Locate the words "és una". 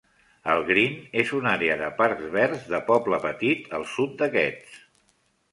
1.23-1.51